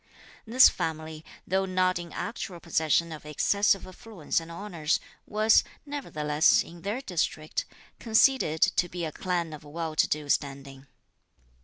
[0.47, 6.81] This family, though not in actual possession of excessive affluence and honours, was, nevertheless, in
[6.81, 7.65] their district,
[7.99, 10.87] conceded to be a clan of well to do standing.